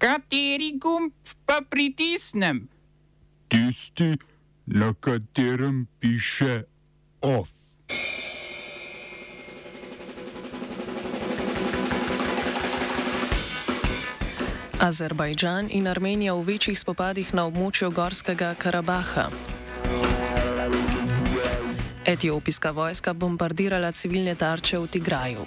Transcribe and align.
Kateri 0.00 0.78
gumb 0.80 1.12
pa 1.44 1.60
pritisnem? 1.60 2.68
Tisti, 3.48 4.16
na 4.66 4.94
katerem 5.00 5.86
piše 6.00 6.62
OF. 7.20 7.48
Azerbajdžan 14.80 15.68
in 15.70 15.84
Armenija 15.84 16.32
v 16.32 16.48
večjih 16.48 16.80
spopadih 16.80 17.34
na 17.36 17.44
območju 17.44 17.92
Gorskega 17.92 18.54
Karabaha. 18.56 19.28
Etiopijska 22.08 22.70
vojska 22.70 23.12
bombardirala 23.12 23.92
civilne 23.92 24.32
tarče 24.34 24.80
v 24.80 24.86
Tigraju. 24.88 25.44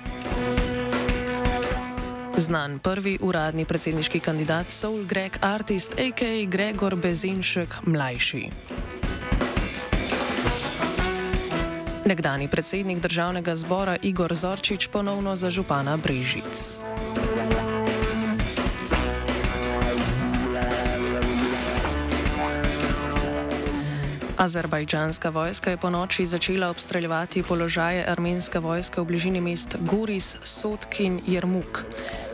Znan 2.38 2.80
prvi 2.80 3.18
uradni 3.22 3.66
predsedniški 3.66 4.20
kandidat 4.20 4.70
Soul 4.70 5.04
Greg 5.06 5.38
Artist, 5.42 5.94
a.k.a. 6.00 6.46
Gregor 6.50 6.96
Bezinšek 6.96 7.86
mlajši. 7.86 8.50
Nekdani 12.06 12.48
predsednik 12.48 13.00
državnega 13.00 13.56
zbora 13.56 13.98
Igor 14.02 14.34
Zorčič 14.36 14.88
ponovno 14.88 15.36
za 15.36 15.50
župana 15.50 15.98
Brežic. 15.98 16.82
Azerbajdžanska 24.44 25.30
vojska 25.30 25.72
je 25.72 25.78
po 25.78 25.90
noči 25.90 26.26
začela 26.26 26.70
obstreljevati 26.70 27.44
položaje 27.44 28.04
armenske 28.04 28.60
vojske 28.60 29.02
v 29.02 29.06
bližini 29.06 29.42
mest 29.42 29.76
Goris, 29.80 30.36
Sotkin 30.44 31.24
in 31.24 31.34
Jermuk. 31.34 31.86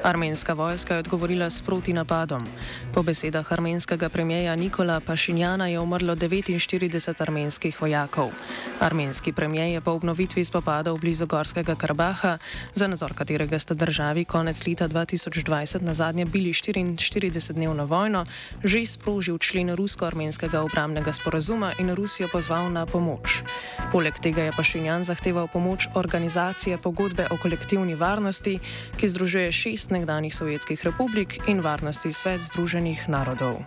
Armenska 0.04 0.54
vojska 0.54 0.94
je 0.94 1.00
odgovorila 1.00 1.50
s 1.50 1.62
proti 1.62 1.94
napadom. 1.94 2.48
Po 2.94 3.04
besedah 3.04 3.52
armenskega 3.52 4.10
premijeja 4.10 4.56
Nikola 4.56 5.00
Pašinjana 5.00 5.68
je 5.68 5.80
umrlo 5.80 6.16
49 6.16 7.22
armenskih 7.22 7.82
vojakov. 7.82 8.32
Armenski 8.80 9.34
premijej 9.34 9.74
je 9.74 9.82
po 9.82 9.92
obnovitvi 9.92 10.46
spopadov 10.46 10.98
blizu 10.98 11.26
Gorskega 11.26 11.76
Karabaha, 11.76 12.38
za 12.74 12.88
nadzor 12.88 13.14
katerega 13.14 13.60
sta 13.60 13.74
državi 13.74 14.26
konec 14.26 14.68
leta 14.68 14.88
2020 14.88 15.82
na 15.82 15.94
zadnje 15.94 16.26
bili 16.26 16.54
44-dnevno 16.54 17.86
vojno, 17.86 18.26
že 18.64 18.86
sprožil 18.86 19.38
člen 19.38 19.76
rusko-armenskega 19.76 20.62
obramnega 20.62 21.12
sporazuma 21.14 21.74
in 21.80 21.96
Rusijo 21.96 22.30
pozval 22.32 22.72
na 22.72 22.86
pomoč. 22.86 23.44
Poleg 23.92 24.20
tega 24.20 24.44
je 24.44 24.56
Pašinjan 24.58 25.04
zahteval 25.04 25.48
pomoč 25.48 25.88
organizacije 25.96 26.78
pogodbe 26.78 27.28
o 27.32 27.38
kolektivni 27.38 27.96
varnosti, 27.96 28.60
ki 28.98 29.08
združuje 29.08 29.52
šest 29.52 29.89
nekdanjih 29.92 30.36
sovjetskih 30.36 30.86
republik 30.86 31.40
in 31.48 31.62
varnosti 31.62 32.14
svet 32.14 32.42
Združenih 32.42 33.10
narodov. 33.10 33.64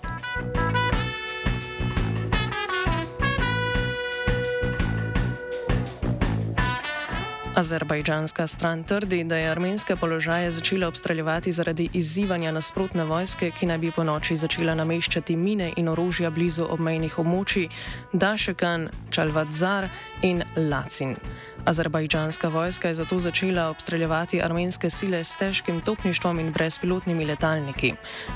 Azerbajdžanska 7.54 8.46
stran 8.46 8.84
trdi, 8.84 9.24
da 9.24 9.36
je 9.36 9.50
armenske 9.50 9.96
položaje 9.96 10.50
začela 10.50 10.88
obstreljevati 10.88 11.52
zaradi 11.52 11.88
izzivanja 11.92 12.52
nasprotne 12.52 13.04
vojske, 13.04 13.50
ki 13.50 13.66
naj 13.66 13.78
bi 13.78 13.90
po 13.90 14.04
noči 14.04 14.36
začela 14.36 14.74
nameščati 14.74 15.36
mine 15.36 15.72
in 15.76 15.88
orožja 15.88 16.30
blizu 16.30 16.64
obmejnih 16.64 17.18
območij 17.18 17.68
Dašekan, 18.12 18.88
Čalvadzar 19.10 19.88
in 20.22 20.42
Lacin. 20.56 21.16
Azerbajdžanska 21.64 22.48
vojska 22.48 22.88
je 22.88 22.94
zato 22.94 23.18
začela 23.18 23.68
obstreljevati 23.68 24.42
armenske 24.42 24.90
sile 24.90 25.24
s 25.24 25.36
težkim 25.36 25.80
topništvom 25.80 26.40
in 26.40 26.52
brezpilotnimi 26.52 27.24
letalniki. 27.24 27.92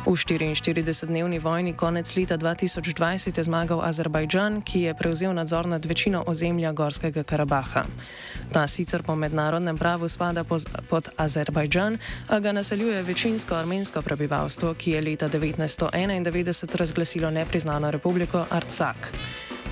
V 0.06 0.10
44-dnevni 0.10 1.38
vojni 1.38 1.72
konec 1.72 2.16
leta 2.16 2.38
2020 2.38 3.38
je 3.38 3.44
zmagal 3.44 3.82
Azerbajdžan, 3.82 4.62
ki 4.62 4.80
je 4.80 4.94
prevzel 4.94 5.34
nadzor 5.34 5.66
nad 5.66 5.84
večino 5.84 6.24
ozemlja 6.26 6.72
Gorskega 6.72 7.22
Karabaha. 7.22 7.82
Ta 8.52 8.66
sicer 8.66 9.02
po 9.02 9.14
mednarodnem 9.14 9.78
pravu 9.78 10.08
spada 10.08 10.44
pod 10.88 11.08
Azerbajdžan, 11.16 11.98
a 12.28 12.40
ga 12.40 12.52
naseljuje 12.52 13.02
večinsko 13.02 13.54
armensko 13.54 14.02
prebivalstvo, 14.02 14.74
ki 14.74 14.90
je 14.90 15.02
leta 15.02 15.28
1991 15.28 16.76
razglasilo 16.76 17.30
nepriznano 17.30 17.90
republiko 17.90 18.46
Arcak. 18.50 19.12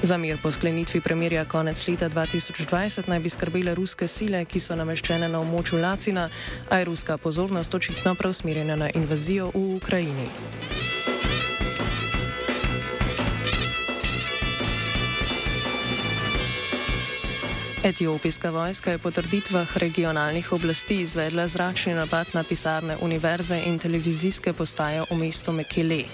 Za 0.03 0.17
mir 0.17 0.39
po 0.43 0.51
sklenitvi 0.51 1.01
premirja 1.01 1.45
konec 1.45 1.89
leta 1.89 2.09
2020 2.09 3.09
naj 3.09 3.21
bi 3.21 3.29
skrbele 3.29 3.75
ruske 3.75 4.09
sile, 4.09 4.45
ki 4.45 4.61
so 4.61 4.77
nameščene 4.77 5.29
na 5.29 5.41
območju 5.41 5.81
Lacina, 5.81 6.29
a 6.69 6.79
je 6.79 6.85
ruska 6.85 7.17
pozornost 7.19 7.75
očitno 7.75 8.15
preusmerjena 8.15 8.77
na 8.77 8.91
invazijo 8.95 9.51
v 9.55 9.77
Ukrajini. 9.77 10.29
Etiopijska 17.85 18.51
vojska 18.51 18.91
je 18.91 18.99
po 18.99 19.11
trditvah 19.11 19.77
regionalnih 19.77 20.53
oblasti 20.53 21.01
izvedla 21.01 21.49
zračni 21.49 21.95
napad 21.95 22.27
na 22.33 22.43
pisarne 22.43 22.97
univerze 23.01 23.61
in 23.67 23.79
televizijske 23.79 24.53
postaje 24.53 25.03
v 25.11 25.17
mestu 25.17 25.53
Mekele. 25.53 26.05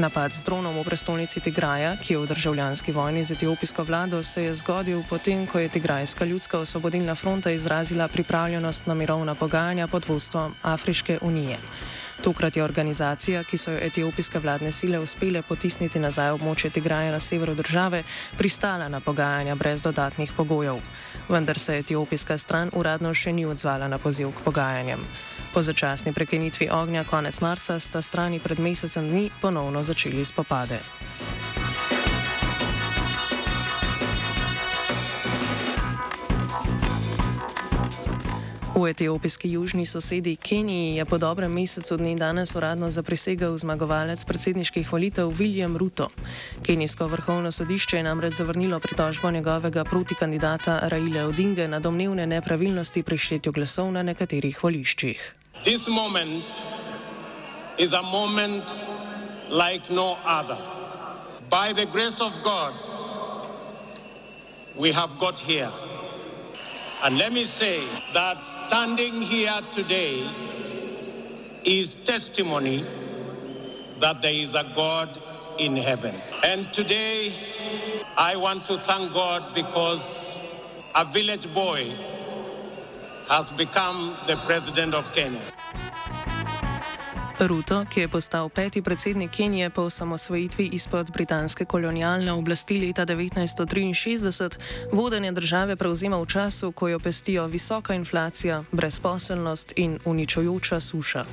Napad 0.00 0.32
z 0.32 0.48
dronom 0.48 0.72
v 0.80 0.80
prestolnici 0.80 1.44
Tigraja, 1.44 2.00
ki 2.00 2.16
je 2.16 2.18
v 2.24 2.28
državljanski 2.32 2.88
vojni 2.88 3.20
z 3.20 3.36
etiopijsko 3.36 3.84
vlado, 3.84 4.22
se 4.24 4.48
je 4.48 4.54
zgodil 4.56 5.04
potem, 5.04 5.44
ko 5.44 5.60
je 5.60 5.68
Tigrajska 5.68 6.24
ljudska 6.24 6.58
osvobodilna 6.58 7.12
fronta 7.14 7.50
izrazila 7.52 8.08
pripravljenost 8.08 8.86
na 8.86 8.94
mirovna 8.94 9.34
pogajanja 9.34 9.86
pod 9.86 10.08
vodstvom 10.08 10.54
Afriške 10.62 11.18
unije. 11.20 11.58
Tokrat 12.24 12.56
je 12.56 12.64
organizacija, 12.64 13.44
ki 13.44 13.58
so 13.60 13.70
jo 13.70 13.78
etiopijske 13.82 14.38
vladne 14.38 14.72
sile 14.72 14.98
uspele 14.98 15.42
potisniti 15.42 16.00
nazaj 16.00 16.30
območje 16.30 16.70
Tigraja 16.70 17.12
na 17.12 17.20
severu 17.20 17.54
države, 17.54 18.02
pristala 18.38 18.88
na 18.88 19.00
pogajanja 19.00 19.54
brez 19.54 19.82
dodatnih 19.82 20.32
pogojev. 20.32 20.80
Vendar 21.28 21.58
se 21.58 21.76
etiopijska 21.78 22.38
stran 22.38 22.70
uradno 22.72 23.12
še 23.14 23.32
ni 23.32 23.44
odzvala 23.44 23.88
na 23.88 23.98
poziv 23.98 24.32
k 24.32 24.48
pogajanjem. 24.48 25.04
Po 25.54 25.62
začasni 25.62 26.12
prekinitvi 26.12 26.68
ognja 26.70 27.04
konec 27.04 27.40
marca 27.40 27.80
sta 27.80 28.02
strani 28.02 28.38
pred 28.40 28.58
mesecem 28.60 29.08
dni 29.08 29.30
ponovno 29.40 29.82
začeli 29.82 30.24
spopade. 30.24 30.80
V 38.78 38.86
etiopijski 38.86 39.50
južni 39.50 39.86
sosedi 39.86 40.36
Keniji 40.36 40.96
je 40.96 41.04
po 41.04 41.18
dobrem 41.18 41.52
mesecu 41.52 41.96
dni 41.96 42.14
danes 42.14 42.54
uradno 42.56 42.90
zaprisegel 42.90 43.58
zmagovalec 43.58 44.24
predsedniških 44.24 44.92
volitev 44.92 45.26
William 45.34 45.76
Ruto. 45.76 46.06
Kenijsko 46.62 47.06
vrhovno 47.06 47.52
sodišče 47.52 47.96
je 47.96 48.02
namreč 48.02 48.34
zavrnilo 48.34 48.80
pritožbo 48.80 49.30
njegovega 49.30 49.84
protikandidata 49.84 50.78
Raile 50.82 51.24
Odinge 51.24 51.68
na 51.68 51.80
domnevne 51.80 52.26
nepravilnosti 52.26 53.02
pri 53.02 53.18
štetju 53.18 53.52
glasov 53.52 53.90
na 53.92 54.02
nekaterih 54.02 54.62
voliščih. 54.62 55.37
This 55.64 55.88
moment 55.88 56.44
is 57.78 57.92
a 57.92 58.02
moment 58.02 58.64
like 59.48 59.90
no 59.90 60.14
other. 60.24 60.58
By 61.50 61.72
the 61.72 61.86
grace 61.86 62.20
of 62.20 62.32
God, 62.42 62.74
we 64.76 64.92
have 64.92 65.18
got 65.18 65.40
here. 65.40 65.72
And 67.02 67.18
let 67.18 67.32
me 67.32 67.44
say 67.44 67.86
that 68.14 68.44
standing 68.44 69.22
here 69.22 69.60
today 69.72 70.30
is 71.64 71.96
testimony 71.96 72.84
that 74.00 74.22
there 74.22 74.32
is 74.32 74.54
a 74.54 74.72
God 74.76 75.20
in 75.58 75.76
heaven. 75.76 76.14
And 76.44 76.72
today, 76.72 77.34
I 78.16 78.36
want 78.36 78.64
to 78.66 78.78
thank 78.78 79.12
God 79.12 79.54
because 79.54 80.04
a 80.94 81.04
village 81.04 81.52
boy 81.52 81.96
has 83.28 83.50
become 83.56 84.16
the 84.26 84.36
president 84.46 84.94
of 84.94 85.04
Kenya. 85.12 85.40
Ruto, 87.38 87.84
ki 87.90 88.00
je 88.00 88.08
postal 88.08 88.48
peti 88.48 88.82
predsednik 88.82 89.30
Kenije 89.30 89.70
po 89.70 89.82
osamosvojitvi 89.82 90.64
izpod 90.72 91.10
britanske 91.12 91.64
kolonialne 91.64 92.32
oblasti 92.32 92.80
leta 92.80 93.06
1963, 93.06 94.58
vodenje 94.92 95.32
države 95.32 95.76
prevzema 95.76 96.18
v 96.18 96.26
času, 96.26 96.72
ko 96.72 96.88
jo 96.88 96.98
pestijo 96.98 97.46
visoka 97.46 97.94
inflacija, 97.94 98.62
brezposelnost 98.72 99.72
in 99.76 99.98
uničujoča 100.04 100.80
suša. 100.80 101.24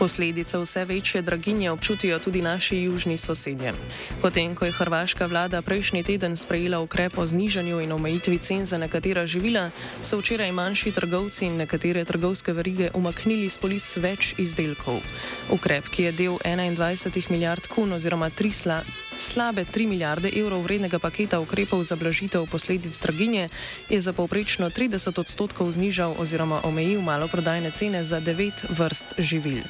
Posledice 0.00 0.58
vse 0.58 0.84
večje 0.84 1.22
draginje 1.22 1.70
občutijo 1.70 2.18
tudi 2.18 2.42
naši 2.42 2.76
južni 2.76 3.18
sosedje. 3.18 3.74
Potem, 4.22 4.54
ko 4.54 4.64
je 4.64 4.72
hrvaška 4.72 5.26
vlada 5.26 5.62
prejšnji 5.62 6.02
teden 6.02 6.36
sprejela 6.36 6.80
ukrep 6.80 7.18
o 7.18 7.26
znižanju 7.26 7.80
in 7.80 7.92
omejitvi 7.92 8.38
cen 8.38 8.66
za 8.66 8.78
nekatera 8.78 9.26
živila, 9.26 9.70
so 10.02 10.18
včeraj 10.18 10.52
manjši 10.52 10.92
trgovci 10.92 11.46
in 11.46 11.56
nekatere 11.56 12.04
trgovske 12.04 12.52
verige 12.52 12.90
umaknili 12.94 13.48
z 13.48 13.58
polic 13.58 13.96
več 13.96 14.34
izdelkov. 14.38 15.04
Ukrep, 15.52 15.92
ki 15.92 16.02
je 16.02 16.12
del 16.12 16.38
21 16.48 17.30
milijard 17.30 17.68
kun 17.68 17.92
oziroma 17.92 18.30
3 18.30 18.52
sla, 18.52 18.80
slabe 19.18 19.64
3 19.68 19.86
milijarde 19.86 20.32
evrov 20.32 20.64
vrednega 20.64 20.98
paketa 20.98 21.40
ukrepov 21.40 21.84
za 21.84 21.96
blažitev 21.96 22.46
posledic 22.48 22.96
draginje, 22.98 23.48
je 23.90 24.00
za 24.00 24.12
povprečno 24.12 24.70
30 24.70 25.20
odstotkov 25.20 25.72
znižal 25.76 26.16
oziroma 26.18 26.64
omejil 26.64 27.04
maloprodajne 27.04 27.70
cene 27.70 28.04
za 28.04 28.20
9 28.20 28.64
vrst 28.72 29.14
živil 29.18 29.60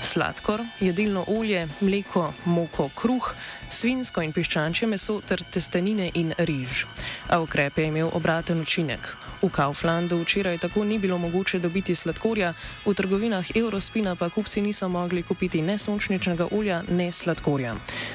sladkor, 0.00 0.60
jedilno 0.80 1.24
olje, 1.28 1.68
mleko, 1.80 2.32
moko, 2.44 2.88
kruh, 2.94 3.34
svinsko 3.70 4.22
in 4.22 4.32
piščančje 4.32 4.88
meso 4.88 5.20
ter 5.26 5.42
testenine 5.50 6.10
in 6.14 6.34
riž. 6.38 6.84
A 7.28 7.40
ukrep 7.40 7.78
je 7.78 7.88
imel 7.90 8.10
obraten 8.12 8.60
učinek. 8.60 9.14
V 9.44 9.52
Kauflandu 9.52 10.24
včeraj 10.24 10.58
tako 10.58 10.84
ni 10.84 10.98
bilo 10.98 11.18
mogoče 11.18 11.58
dobiti 11.58 11.94
sladkorja, 11.94 12.54
v 12.86 12.94
trgovinah 12.94 13.44
Eurospina 13.56 14.16
pa 14.16 14.30
kupci 14.32 14.60
niso 14.60 14.88
mogli 14.88 15.22
kupiti 15.22 15.62
ne 15.62 15.76
sončničnega 15.78 16.48
olja, 16.52 16.80
ne 16.88 17.12
sladkorja. 17.12 17.74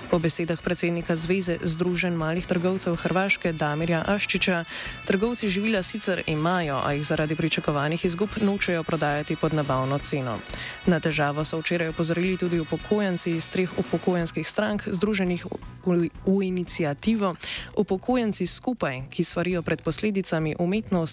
Po 0.10 0.20
besedah 0.20 0.58
predsednika 0.62 1.16
Zveze 1.16 1.60
Združen 1.62 2.18
malih 2.18 2.46
trgovcev 2.46 2.96
Hrvaške 2.96 3.54
Damirja 3.54 4.02
Aščiča, 4.08 4.64
trgovci 5.06 5.50
živila 5.50 5.84
sicer 5.84 6.24
imajo, 6.26 6.81
a 6.81 6.94
jih 6.98 7.06
zaradi 7.06 7.36
pričakovanih 7.36 8.06
izgub 8.06 8.30
nočejo 8.42 8.84
prodajati 8.84 9.36
pod 9.36 9.54
nabavno 9.54 9.98
ceno. 9.98 10.40
Na 10.86 11.00
težavo 11.00 11.46
so 11.46 11.62
včeraj 11.62 11.94
opozorili 11.94 12.38
tudi 12.38 12.60
upokojenci 12.60 13.36
iz 13.38 13.50
treh 13.50 13.70
upokojenskih 13.78 14.50
strank, 14.50 14.90
združenih 14.90 15.46
v, 15.86 16.10
v 16.25 16.42
inicijativo 16.42 17.36
Upokojenci 17.78 18.46
skupaj, 18.46 19.04
ki 19.10 19.24
svarijo 19.24 19.62
pred 19.62 19.82
posledicami 19.82 20.56
umetno 20.60 21.06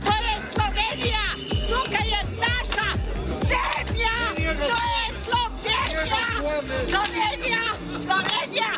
To 0.00 0.12
je 0.26 0.34
Slovenija, 0.52 1.24
tukaj 1.70 2.08
je 2.08 2.20
naša 2.40 2.88
zemlja, 3.50 4.16
to 4.36 4.80
je 4.94 5.04
Slovenija, 5.24 6.24
Slovenija, 6.90 7.62
Slovenija. 8.02 8.70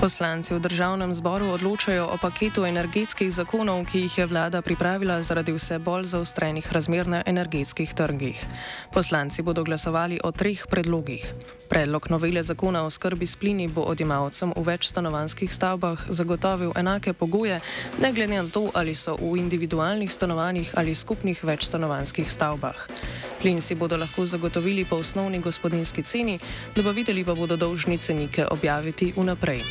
Poslanci 0.00 0.54
v 0.54 0.58
državnem 0.58 1.14
zboru 1.14 1.54
odločajo 1.54 2.10
o 2.10 2.16
paketu 2.18 2.66
energetskih 2.66 3.30
zakonov, 3.30 3.86
ki 3.86 3.98
jih 3.98 4.18
je 4.18 4.26
vlada 4.26 4.62
pripravila 4.62 5.22
zaradi 5.22 5.54
vse 5.54 5.78
bolj 5.78 6.04
zaostrenih 6.04 6.72
razmer 6.72 7.06
na 7.06 7.22
energetskih 7.26 7.94
trgih. 7.94 8.46
Poslanci 8.90 9.42
bodo 9.42 9.62
glasovali 9.62 10.18
o 10.24 10.32
treh 10.32 10.66
predlogih. 10.66 11.22
Predlog 11.72 12.10
novele 12.10 12.42
zakona 12.42 12.84
o 12.84 12.90
skrbi 12.90 13.26
s 13.26 13.32
plini 13.36 13.64
bo 13.68 13.80
odjemalcem 13.88 14.52
v 14.56 14.60
večstanovanskih 14.60 15.48
stavbah 15.48 16.04
zagotovil 16.08 16.72
enake 16.76 17.12
pogoje, 17.16 17.60
ne 17.96 18.12
glede 18.12 18.36
na 18.36 18.44
to, 18.44 18.68
ali 18.74 18.92
so 18.94 19.16
v 19.16 19.40
individualnih 19.40 20.12
stanovanjih 20.12 20.68
ali 20.76 20.94
skupnih 20.94 21.44
večstanovanskih 21.44 22.28
stavbah. 22.28 22.76
Plin 23.40 23.64
si 23.64 23.74
bodo 23.74 23.96
lahko 23.96 24.26
zagotovili 24.26 24.84
po 24.84 25.00
osnovni 25.00 25.40
gospodinski 25.40 26.02
ceni, 26.02 26.38
dobavitelji 26.76 27.24
pa 27.24 27.34
bodo 27.34 27.56
dolžni 27.56 27.98
cenike 27.98 28.44
objaviti 28.52 29.12
vnaprej. 29.16 29.64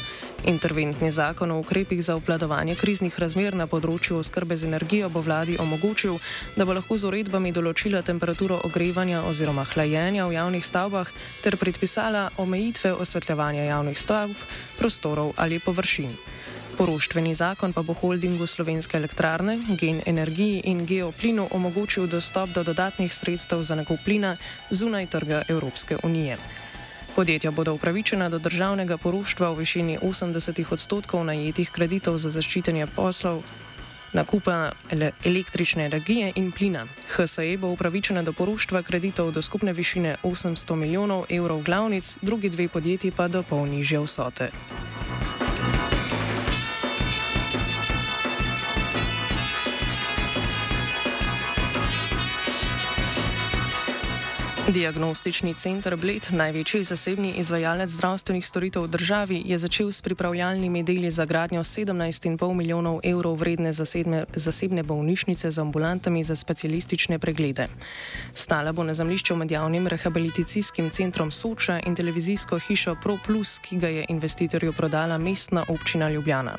Interventni 0.45 1.11
zakon 1.11 1.51
o 1.51 1.59
ukrepih 1.59 2.03
za 2.03 2.15
obvladovanje 2.15 2.73
kriznih 2.75 3.13
razmer 3.19 3.53
na 3.53 3.67
področju 3.69 4.17
oskrbe 4.17 4.55
z 4.57 4.65
energijo 4.65 5.09
bo 5.13 5.21
vladi 5.21 5.57
omogočil, 5.61 6.17
da 6.57 6.65
bo 6.65 6.73
lahko 6.73 6.97
z 6.97 7.05
uredbami 7.11 7.51
določila 7.53 8.01
temperaturo 8.01 8.57
ogrevanja 8.65 9.21
oziroma 9.29 9.67
hlajenja 9.69 10.25
v 10.25 10.33
javnih 10.39 10.65
stavbah 10.65 11.11
ter 11.43 11.57
predpisala 11.61 12.31
omejitve 12.41 12.93
osvetljevanja 13.05 13.67
javnih 13.69 13.99
stavb, 14.01 14.33
prostorov 14.79 15.35
ali 15.38 15.61
površin. 15.61 16.09
Poroštveni 16.77 17.35
zakon 17.38 17.73
pa 17.73 17.85
bo 17.85 17.93
holdingu 17.93 18.47
Slovenske 18.47 18.97
elektrarne, 18.97 19.59
Gen 19.77 20.01
Energiji 20.09 20.63
in 20.65 20.88
Geoplinu 20.89 21.45
omogočil 21.51 22.09
dostop 22.09 22.49
do 22.49 22.63
dodatnih 22.63 23.13
sredstev 23.13 23.61
za 23.61 23.77
nakup 23.77 24.01
plina 24.05 24.33
zunaj 24.71 25.05
trga 25.13 25.43
Evropske 25.49 26.01
unije. 26.01 26.38
Podjetja 27.16 27.52
bodo 27.52 27.74
upravičena 27.74 28.30
do 28.30 28.40
državnega 28.40 28.98
poroštva 28.98 29.50
v 29.52 29.58
višini 29.60 29.98
80 30.00 30.63
odstotkov 30.72 31.25
najetih 31.25 31.72
kreditov 31.72 32.18
za 32.18 32.30
zaščitenje 32.30 32.88
poslov. 32.96 33.44
Nakupa 34.13 34.72
ele 34.90 35.12
električne 35.25 35.86
energije 35.86 36.31
in 36.36 36.52
plina. 36.52 36.86
HSE 37.16 37.58
bo 37.58 37.72
upravičena 37.75 38.24
do 38.24 38.34
poroštva 38.34 38.81
kreditov 38.84 39.31
do 39.31 39.42
skupne 39.42 39.74
višine 39.74 40.16
800 40.24 40.75
milijonov 40.75 41.25
evrov 41.30 41.63
glavnic, 41.63 42.16
drugi 42.22 42.50
dve 42.50 42.68
podjetji 42.68 43.12
pa 43.12 43.28
do 43.28 43.44
polnižje 43.44 44.00
vsote. 44.00 44.50
Diagnostični 54.71 55.51
center 55.53 55.97
Bled, 56.00 56.27
največji 56.31 56.83
zasebni 56.83 57.33
izvajalec 57.38 57.89
zdravstvenih 57.91 58.45
storitev 58.45 58.85
v 58.85 58.88
državi, 58.88 59.41
je 59.45 59.57
začel 59.57 59.89
s 59.91 60.01
pripravljalnimi 60.01 60.83
deli 60.83 61.12
za 61.12 61.25
gradnjo 61.25 61.59
17,5 61.59 62.53
milijonov 62.53 63.01
evrov 63.03 63.35
vredne 63.35 63.73
zasedne, 63.73 64.23
zasebne 64.35 64.83
bolnišnice 64.83 65.51
z 65.51 65.59
ambulantami 65.59 66.23
za 66.23 66.35
specialistične 66.35 67.19
preglede. 67.19 67.68
Stala 68.33 68.71
bo 68.71 68.83
na 68.83 68.94
zemljišču 68.94 69.35
med 69.35 69.51
javnim 69.51 69.88
rehabilitacijskim 69.88 70.89
centrom 70.89 71.31
Soča 71.31 71.79
in 71.85 71.95
televizijsko 71.95 72.59
hišo 72.59 72.95
Pro 73.03 73.17
Plus, 73.25 73.59
ki 73.59 73.77
ga 73.77 73.88
je 73.88 74.06
investitorju 74.09 74.74
prodala 74.74 75.17
mestna 75.17 75.65
občina 75.67 76.09
Ljubljana. 76.09 76.56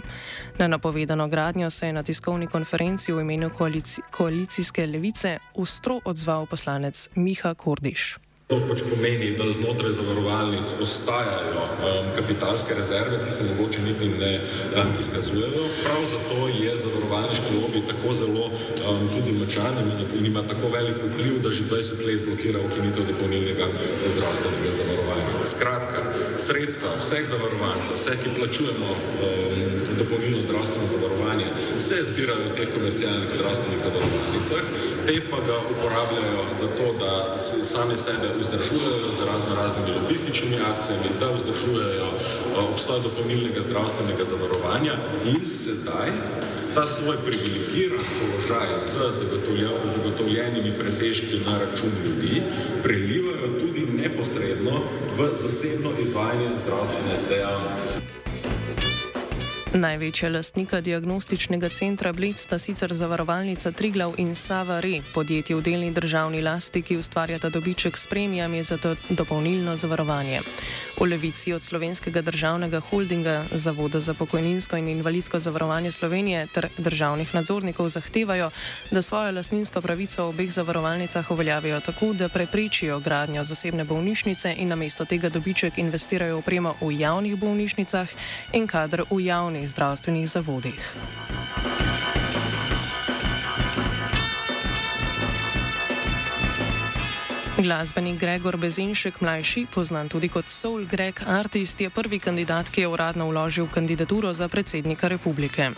Na 0.58 0.68
napovedano 0.68 1.28
gradnjo 1.28 1.70
se 1.70 1.86
je 1.86 1.92
na 1.92 2.02
tiskovni 2.02 2.46
konferenci 2.46 3.12
v 3.12 3.20
imenu 3.20 3.50
koalici, 3.50 4.02
koalicijske 4.10 4.86
levice 4.86 5.38
ustro 5.54 6.00
odzval 6.04 6.46
poslanec 6.46 7.08
Miha 7.14 7.54
Kordi. 7.54 8.01
Kordiš. 8.02 8.31
To 8.52 8.58
pač 8.68 8.82
pomeni, 8.84 9.30
da 9.32 9.46
znotraj 9.48 9.94
zavarovalnic 9.96 10.68
ostajajo 10.84 11.62
um, 11.64 12.08
kapitalske 12.16 12.74
rezerve, 12.76 13.22
ki 13.24 13.30
se 13.32 13.44
mogoče 13.48 13.80
niti 13.80 14.08
ne 14.20 14.32
um, 14.44 14.90
izkazujejo. 15.00 15.62
Prav 15.84 16.02
zato 16.10 16.48
je 16.60 16.74
zavarovalniški 16.84 17.54
lobby 17.56 17.80
tako 17.88 18.12
zelo 18.14 18.44
um, 18.52 19.00
tudi 19.14 19.32
močan 19.38 19.80
in 20.18 20.26
ima 20.26 20.42
tako 20.48 20.68
velik 20.68 21.00
vpliv, 21.06 21.38
da 21.42 21.50
že 21.50 21.64
20 21.70 22.06
let 22.06 22.26
blokira 22.26 22.60
ukinitev 22.66 23.08
dopolnilnega 23.12 23.66
zdravstvenega 24.16 24.72
zavarovanja. 24.80 25.44
Skratka, 25.54 26.04
sredstva 26.36 26.92
vseh 27.00 27.24
zavarovancev, 27.32 27.96
vseh, 27.96 28.20
ki 28.20 28.36
plačujemo 28.36 28.90
um, 28.92 29.62
dopolnilno 29.98 30.42
zdravstveno 30.42 30.86
zavarovanje, 30.94 31.48
se 31.78 32.04
zbirajo 32.10 32.52
v 32.52 32.56
teh 32.60 32.68
komercialnih 32.76 33.32
zdravstvenih 33.36 33.80
zavarovalnicah, 33.86 34.64
te 35.06 35.16
pa 35.30 35.40
ga 35.48 35.58
uporabljajo 35.72 36.44
za 36.60 36.68
to, 36.76 36.92
da 37.00 37.12
sami 37.72 37.96
sebe 37.96 38.41
vzdržujejo 38.42 39.08
z 39.16 39.20
razno 39.30 39.52
raznimi 39.62 39.90
lobističnimi 39.98 40.56
akcijami, 40.72 41.08
da 41.20 41.28
vzdržujejo 41.36 42.08
obstoj 42.72 43.00
dopolnilnega 43.04 43.60
zdravstvenega 43.60 44.24
zavarovanja 44.24 44.94
in 45.24 45.48
sedaj 45.48 46.10
ta 46.74 46.86
svoj 46.86 47.16
privilegiran 47.26 48.04
položaj 48.18 48.68
z 48.78 48.92
zagotovljenimi 49.94 50.72
presežki 50.78 51.40
na 51.46 51.58
račun 51.58 51.92
ljudi 52.04 52.42
prelivajo 52.82 53.46
tudi 53.60 53.86
neposredno 53.86 54.82
v 55.16 55.28
zasebno 55.32 55.90
izvajanje 56.00 56.56
zdravstvene 56.56 57.16
dejavnosti. 57.28 58.21
Največja 59.72 60.28
lastnika 60.28 60.80
diagnostičnega 60.84 61.68
centra 61.68 62.12
Bled 62.12 62.36
sta 62.36 62.58
sicer 62.58 62.92
zavarovalnica 62.94 63.70
Triglav 63.72 64.12
in 64.20 64.34
Sava 64.34 64.80
Re, 64.80 65.00
podjetje 65.14 65.56
v 65.56 65.62
delni 65.64 65.88
državni 65.90 66.42
lasti, 66.44 66.82
ki 66.82 66.98
ustvarjata 67.00 67.48
dobiček 67.48 67.96
s 67.96 68.06
premijami 68.06 68.62
za 68.62 68.76
to 68.76 68.92
dopolnilno 69.08 69.76
zavarovanje. 69.76 70.40
V 71.00 71.06
levici 71.08 71.52
od 71.52 71.62
slovenskega 71.62 72.20
državnega 72.20 72.80
holdinga, 72.80 73.44
Zavoda 73.52 74.00
za 74.00 74.14
pokojninsko 74.14 74.76
in 74.76 74.88
invalidsko 74.88 75.38
zavarovanje 75.38 75.92
Slovenije 75.92 76.46
ter 76.54 76.68
državnih 76.78 77.34
nadzornikov 77.34 77.88
zahtevajo, 77.88 78.50
da 78.90 79.02
svojo 79.02 79.32
lastninsko 79.32 79.80
pravico 79.80 80.24
v 80.24 80.28
obeh 80.28 80.50
zavarovalnicah 80.52 81.30
uveljavijo 81.30 81.80
tako, 81.80 82.12
da 82.12 82.28
preprečijo 82.28 83.00
gradnjo 83.00 83.44
zasebne 83.44 83.84
bolnišnice 83.84 84.54
in 84.58 84.68
namesto 84.68 85.04
tega 85.04 85.28
dobiček 85.28 85.78
investirajo 85.78 86.36
v 86.36 86.38
opremo 86.38 86.76
v 86.80 86.92
javnih 87.00 87.36
bolnišnicah 87.36 88.08
in 88.52 88.66
kadr 88.66 89.02
v 89.10 89.20
javnih 89.24 89.61
javnih 89.62 89.70
zdravstvenih 89.70 90.28
zavodih. 90.28 90.96
Glasbenik 97.62 98.18
Gregor 98.20 98.56
Bezinšek, 98.56 99.20
mlajši, 99.20 99.66
poznan 99.74 100.08
tudi 100.08 100.28
kot 100.28 100.48
Soul 100.48 100.84
Greg 100.90 101.22
Artist, 101.26 101.80
je 101.80 101.90
prvi 101.90 102.18
kandidat, 102.18 102.68
ki 102.68 102.80
je 102.80 102.88
uradno 102.88 103.28
vložil 103.30 103.68
kandidaturo 103.70 104.32
za 104.34 104.48
predsednika 104.48 105.08
republike. 105.08 105.70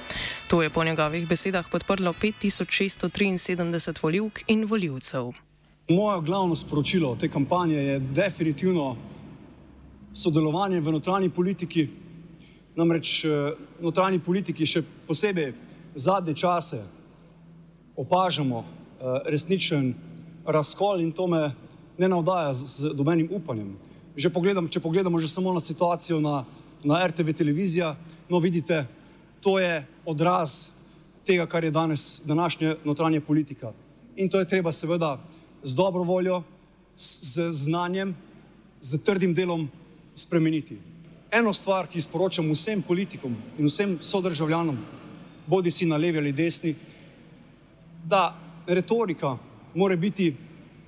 To 0.49 0.63
je 0.63 0.71
po 0.71 0.85
njegovih 0.85 1.29
besedah 1.29 1.69
podprlo 1.69 2.13
5673 2.13 4.03
voljivk 4.03 4.41
in 4.49 4.65
voljivcev. 4.65 5.33
Moje 5.89 6.23
glavno 6.23 6.55
sporočilo 6.57 7.17
te 7.17 7.29
kampanje 7.29 7.77
je 7.77 7.99
definitivno 7.99 8.97
sodelovanje 10.13 10.81
v 10.81 10.93
notranji 10.93 11.29
politiki, 11.29 11.89
Namreč 12.77 13.25
eh, 13.25 13.55
notranji 13.81 14.19
politiki 14.19 14.67
še 14.67 14.83
posebej 15.07 15.53
zadnje 15.95 16.35
čase 16.35 16.81
opažamo 17.97 18.65
eh, 18.65 19.31
resničen 19.31 19.93
razkol 20.47 21.01
in 21.01 21.13
to 21.15 21.27
me 21.31 21.53
ne 21.99 22.09
navdaja 22.11 22.51
z, 22.55 22.67
z 22.67 22.95
dobenim 22.99 23.31
upanjem. 23.31 23.77
Pogledam, 24.35 24.67
če 24.69 24.83
pogledamo 24.83 25.19
že 25.19 25.31
samo 25.31 25.55
na 25.55 25.63
situacijo 25.63 26.19
na, 26.23 26.43
na 26.83 26.99
RTV 27.07 27.35
televizija, 27.35 27.95
no 28.31 28.39
vidite, 28.43 28.85
to 29.39 29.59
je 29.59 29.85
odraz 30.07 30.71
tega, 31.27 31.47
kar 31.47 31.65
je 31.65 31.71
danes 31.71 32.21
današnja 32.25 32.77
notranja 32.85 33.21
politika. 33.21 33.73
In 34.17 34.29
to 34.31 34.39
je 34.39 34.49
treba 34.51 34.73
seveda 34.73 35.19
z 35.63 35.75
dobro 35.75 36.03
voljo, 36.03 36.43
z 36.97 37.51
znanjem, 37.51 38.15
z 38.81 38.99
trdim 38.99 39.35
delom 39.35 39.69
spremeniti 40.15 40.94
eno 41.35 41.53
stvar, 41.53 41.89
ki 41.91 42.03
sporočam 42.03 42.51
vsem 42.55 42.83
politikom 42.83 43.35
in 43.59 43.67
vsem 43.67 43.99
sodržavljanom, 44.01 44.79
bodi 45.47 45.71
si 45.71 45.87
na 45.87 45.97
levi 45.97 46.19
ali 46.19 46.33
desni, 46.33 46.75
da 48.05 48.35
retorika 48.67 49.37
mora 49.75 49.97
biti, 49.97 50.35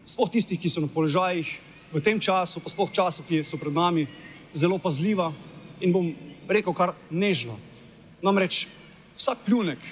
sploh 0.05 0.31
tistih, 0.31 0.61
ki 0.61 0.71
so 0.71 0.81
na 0.81 0.89
položajih 0.93 1.51
v 1.93 2.01
tem 2.01 2.21
času, 2.21 2.61
pa 2.61 2.71
sploh 2.71 2.93
času, 2.93 3.25
ki 3.27 3.43
so 3.45 3.59
pred 3.59 3.75
nami, 3.75 4.07
zelo 4.55 4.79
pazljiva 4.79 5.33
in 5.81 5.93
bom 5.93 6.13
rekel 6.49 6.75
kar 6.75 6.95
nežna. 7.11 7.57
Namreč 8.23 8.67
vsak 9.17 9.45
pljunek 9.45 9.83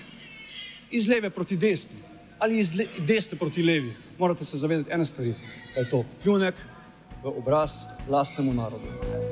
iz 0.91 1.09
leve 1.09 1.31
proti 1.31 1.57
desni 1.57 1.99
ali 2.39 2.59
iz 2.59 2.75
le, 2.77 2.87
desne 3.07 3.39
proti 3.39 3.63
levi, 3.63 3.95
morate 4.19 4.45
se 4.45 4.59
zavedati 4.59 4.91
ene 4.93 5.07
stvari, 5.07 5.35
da 5.75 5.81
je 5.81 5.89
to 5.89 6.05
pljunek 6.23 6.55
v 7.23 7.33
obraz 7.39 7.87
lastnemu 8.09 8.55
narodu. 8.55 9.24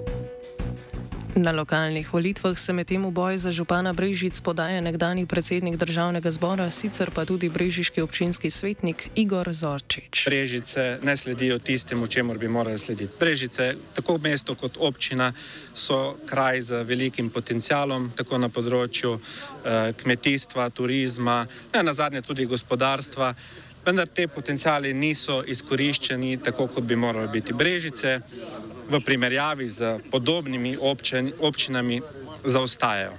Na 1.34 1.52
lokalnih 1.52 2.12
volitvah 2.12 2.58
se 2.58 2.72
medtem 2.72 3.04
v 3.04 3.10
boj 3.10 3.38
za 3.40 3.52
župana 3.52 3.92
Brežic 3.92 4.40
podaja 4.40 4.80
nekdani 4.80 5.24
predsednik 5.26 5.76
državnega 5.80 6.30
zbora, 6.30 6.68
sicer 6.70 7.08
pa 7.10 7.24
tudi 7.24 7.48
brežiški 7.48 8.02
občinski 8.04 8.50
svetnik 8.50 9.08
Igor 9.16 9.48
Zorčič. 9.52 10.28
Brežice 10.28 10.98
ne 11.02 11.16
sledijo 11.16 11.58
tistemu, 11.58 12.06
čemu 12.06 12.34
bi 12.34 12.48
morali 12.48 12.78
slediti. 12.78 13.16
Brežice, 13.20 13.76
tako 13.94 14.18
mesto 14.18 14.54
kot 14.54 14.76
občina, 14.76 15.32
so 15.74 16.16
kraj 16.26 16.62
z 16.62 16.84
velikim 16.84 17.30
potencialom, 17.30 18.12
tako 18.16 18.38
na 18.38 18.52
področju 18.52 19.16
eh, 19.16 19.92
kmetijstva, 19.96 20.68
turizma, 20.70 21.46
ne 21.72 21.82
na 21.82 21.94
zadnje 21.96 22.20
tudi 22.28 22.44
gospodarstva. 22.44 23.34
Vendar 23.86 24.06
te 24.06 24.28
potencijali 24.28 24.92
niso 24.94 25.40
izkoriščeni 25.48 26.36
tako, 26.44 26.68
kot 26.68 26.84
bi 26.84 26.96
morali 26.96 27.28
biti. 27.32 27.56
Brežice 27.56 28.20
v 28.88 29.00
primerjavi 29.00 29.68
z 29.68 29.98
podobnimi 30.10 30.76
občin, 30.80 31.32
občinami 31.40 32.00
zaostajajo. 32.44 33.12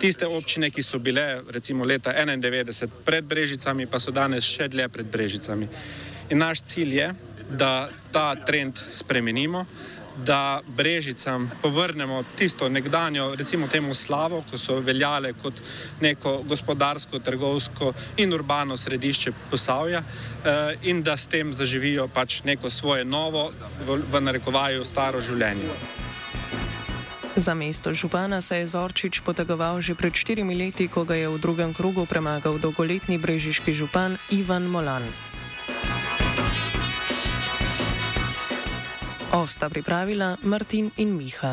Tiste 0.00 0.26
občine, 0.26 0.70
ki 0.70 0.82
so 0.82 0.98
bile 0.98 1.40
recimo 1.48 1.84
leta 1.84 2.12
1991 2.12 2.88
pred 3.04 3.24
Brežicami, 3.24 3.86
pa 3.86 4.00
so 4.00 4.12
danes 4.12 4.44
še 4.44 4.68
dlje 4.68 4.88
pred 4.92 5.06
Brežicami. 5.08 5.68
In 6.30 6.38
naš 6.38 6.62
cilj 6.68 6.92
je, 6.94 7.08
da 7.50 7.90
ta 8.12 8.34
trend 8.34 8.78
spremenimo, 8.90 9.66
da 10.16 10.60
Brežicam 10.66 11.50
povrnemo 11.62 12.22
tisto 12.36 12.68
nekdanjo, 12.68 13.34
recimo 13.34 13.68
temu 13.68 13.94
slavo, 13.94 14.44
ko 14.50 14.58
so 14.58 14.80
veljale 14.80 15.32
kot 15.32 15.54
neko 16.00 16.42
gospodarsko, 16.48 17.18
trgovsko 17.18 17.92
in 18.16 18.32
urbano 18.32 18.76
središče 18.76 19.32
Posavja 19.50 20.02
eh, 20.02 20.76
in 20.82 21.02
da 21.02 21.16
s 21.16 21.26
tem 21.26 21.54
zaživijo 21.54 22.08
pač 22.08 22.42
neko 22.44 22.70
svoje 22.70 23.04
novo, 23.04 23.50
v, 23.86 24.20
narekovaju 24.20 24.84
staro 24.84 25.20
življenje. 25.20 25.70
Za 27.36 27.54
mesto 27.54 27.94
župana 27.94 28.40
se 28.40 28.56
je 28.56 28.66
Zorčič 28.66 29.20
potegoval 29.20 29.80
že 29.80 29.94
pred 29.94 30.12
štirimi 30.14 30.54
leti, 30.54 30.88
ko 30.88 31.04
ga 31.04 31.14
je 31.14 31.28
v 31.28 31.38
drugem 31.38 31.74
krogu 31.74 32.06
premagal 32.06 32.58
dolgoletni 32.58 33.18
brežiški 33.18 33.72
župan 33.72 34.18
Ivan 34.30 34.66
Molan. 34.66 35.29
Ovsta 39.30 39.70
pripravila 39.70 40.34
Martin 40.42 40.90
in 40.98 41.14
Miha. 41.14 41.48